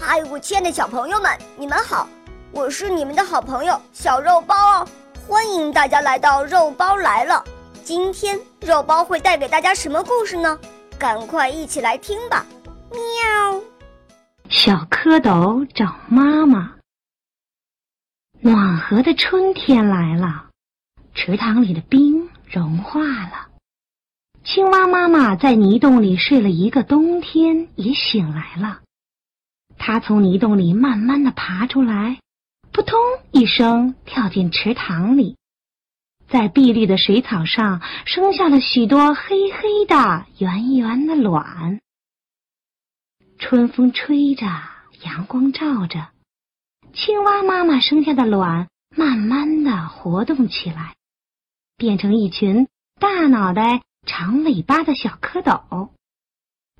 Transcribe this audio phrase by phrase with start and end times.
[0.00, 2.08] 嗨，我亲爱的小朋友们，你们好！
[2.52, 4.88] 我是你们的好朋友小肉包哦，
[5.26, 7.44] 欢迎大家来到肉包来了。
[7.82, 10.56] 今天肉包会带给大家什么故事呢？
[10.98, 12.46] 赶快一起来听吧！
[12.90, 13.60] 喵。
[14.48, 16.74] 小蝌蚪找妈妈。
[18.40, 20.46] 暖和的春天来了，
[21.12, 23.48] 池塘里的冰融化了。
[24.44, 28.80] 青蛙妈妈在泥洞里睡了一个冬天，也醒来了。
[29.78, 32.18] 它从泥洞里慢慢的爬出来，
[32.72, 32.98] 扑通
[33.32, 35.36] 一声跳进池塘里，
[36.28, 41.80] 在碧绿的水草上生下了许多黑黑的、圆圆的卵。
[43.38, 44.46] 春风吹着，
[45.04, 46.08] 阳光照着，
[46.92, 50.96] 青蛙妈妈生下的卵慢慢的活动起来，
[51.76, 52.66] 变成一群
[53.00, 55.90] 大脑袋、长尾巴的小蝌蚪。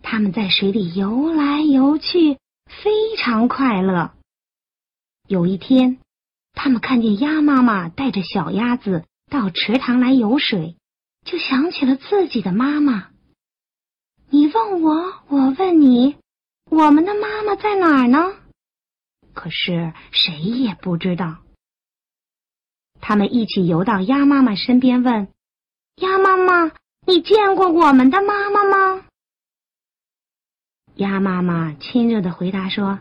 [0.03, 2.39] 它们在水里游来游去。
[2.69, 4.13] 非常快乐。
[5.27, 5.99] 有一天，
[6.53, 10.77] 他们看见鸭妈妈带着小鸭子到池塘来游水，
[11.25, 13.11] 就想起了自己的妈妈。
[14.31, 16.17] 你问我，我问你，
[16.71, 18.35] 我们的妈妈在哪儿呢？
[19.35, 21.39] 可是谁也不知道。
[23.01, 25.29] 他们一起游到鸭妈妈身边，问
[26.03, 26.73] ：“鸭妈妈，
[27.07, 29.05] 你见过我们的妈妈吗？”
[30.99, 32.99] 鸭妈妈亲热的回答说：“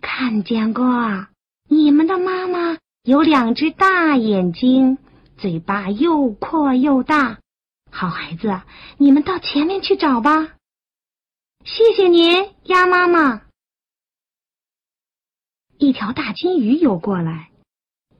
[0.00, 1.26] 看见过，
[1.68, 4.96] 你们的妈妈有两只大眼睛，
[5.36, 7.38] 嘴巴又阔又大。
[7.90, 8.62] 好孩子，
[8.96, 10.54] 你们到前面去找吧。”
[11.62, 13.42] 谢谢您，鸭妈妈。
[15.76, 17.50] 一条大金鱼游过来，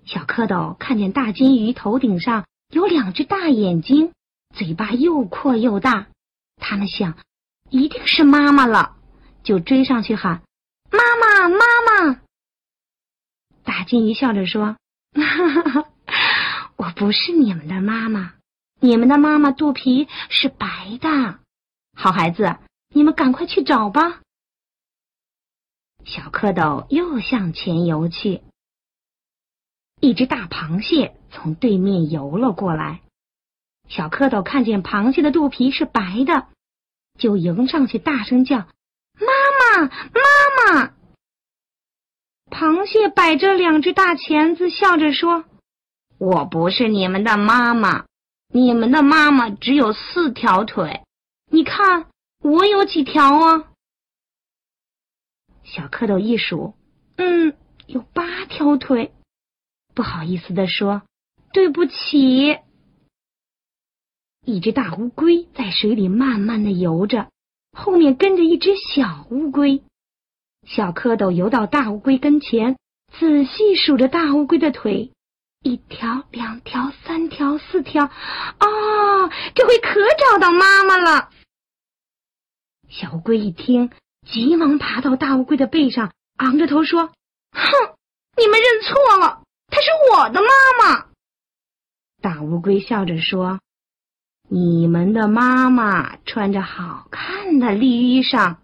[0.05, 4.13] 小蝌蚪看见大金鱼头顶上有两只大眼睛，
[4.55, 6.09] 嘴巴又阔又大，
[6.57, 7.17] 他们想，
[7.71, 8.96] 一定是妈妈了。
[9.47, 10.43] 就追上去喊
[10.91, 11.59] ：“妈妈，妈
[12.09, 12.21] 妈！”
[13.63, 14.77] 大金鱼笑着说
[16.75, 18.35] ：“我不是你们的妈妈，
[18.81, 21.39] 你们的妈妈肚皮是白的。
[21.95, 22.57] 好孩子，
[22.89, 24.21] 你们赶快去找吧。”
[26.05, 28.43] 小蝌蚪又向前游去。
[30.01, 33.01] 一只大螃蟹从对面游了过来，
[33.89, 36.49] 小蝌蚪看见螃蟹的肚皮是白的，
[37.17, 38.67] 就迎上去大声叫。
[39.19, 39.27] 妈
[39.59, 40.95] 妈，妈妈！
[42.51, 45.45] 螃蟹摆着两只大钳子，笑着说
[46.19, 48.07] ：“我不是你们的妈妈，
[48.49, 51.03] 你们的妈妈只有四条腿，
[51.51, 52.07] 你看
[52.41, 53.73] 我有几条啊？”
[55.65, 56.75] 小蝌蚪一数，
[57.17, 57.57] 嗯，
[57.87, 59.13] 有八条腿，
[59.95, 61.03] 不好意思的说
[61.53, 62.59] ：“对不起。”
[64.47, 67.29] 一只大乌龟在水里慢慢的游着。
[67.77, 69.83] 后面跟着一只小乌龟，
[70.67, 72.79] 小蝌蚪游到大乌龟跟前，
[73.19, 75.13] 仔细数着大乌龟的腿，
[75.63, 81.29] 一条、两条、三条、四条，哦，这回可找到妈妈了。
[82.89, 83.91] 小乌龟一听，
[84.27, 87.13] 急忙爬到大乌龟的背上，昂着头说
[87.53, 87.63] ：“哼，
[88.39, 90.49] 你们认错了，她是我的妈
[90.83, 91.07] 妈。”
[92.23, 93.61] 大乌龟笑着说。
[94.49, 98.59] 你们的妈妈穿着好看的绿衣裳，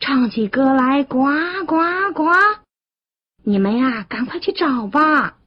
[0.00, 1.28] 唱起歌来呱
[1.64, 1.76] 呱
[2.12, 2.24] 呱。
[3.44, 5.38] 你们呀，赶快去找吧。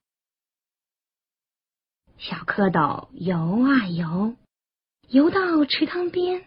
[2.18, 4.36] 小蝌蚪游啊游，
[5.10, 6.46] 游到池塘边。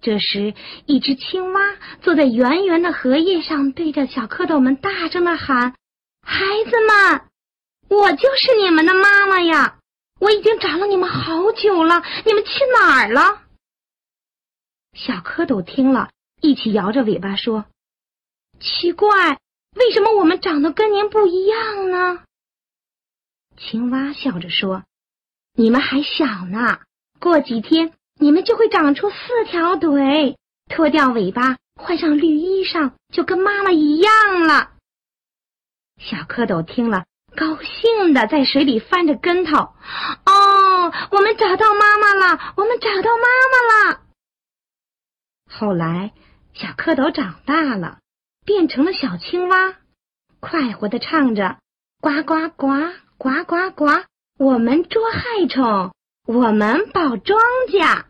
[0.00, 0.54] 这时，
[0.86, 1.60] 一只青蛙
[2.02, 5.74] 坐在圆圆的荷叶上，对着小蝌蚪们大声的喊
[6.22, 7.22] ：“孩子们，
[7.88, 9.78] 我就是你们的妈妈呀！”
[10.24, 13.42] 我已经找了你们好久了，你们去哪儿了？
[14.94, 16.08] 小蝌蚪听了
[16.40, 17.66] 一起摇着尾巴说
[18.58, 19.38] ：“奇怪，
[19.76, 22.22] 为什么我们长得跟您不一样呢？”
[23.58, 24.84] 青蛙笑着说
[25.52, 26.80] ：“你们还小呢，
[27.20, 30.38] 过几天你们就会长出四条腿，
[30.70, 34.72] 脱掉尾巴，换上绿衣裳，就跟妈妈一样了。”
[36.00, 37.04] 小蝌蚪听了。
[37.36, 44.00] 高兴的在水里翻着跟头，哦，我们找到妈妈了，我们找到妈妈了。
[45.50, 46.12] 后来，
[46.52, 47.98] 小蝌蚪长大了，
[48.44, 49.74] 变成了小青蛙，
[50.40, 51.58] 快活的唱着：
[52.00, 52.68] 呱呱呱，
[53.18, 53.86] 呱呱呱，
[54.38, 55.92] 我们捉害虫，
[56.26, 58.04] 我们保庄稼。